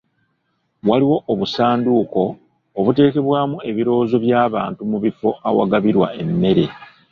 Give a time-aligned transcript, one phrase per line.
[0.89, 2.21] Waliwo obusanduuko
[2.79, 6.65] obuteekebwamu ebirowoozo by'abantu mu bifo awagabirwa emmere.